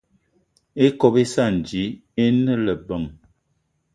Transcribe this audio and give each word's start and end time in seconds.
Ikob 0.85 1.15
íssana 1.23 1.59
ji 1.67 1.83
íne 2.25 2.53
lebeng. 2.65 3.09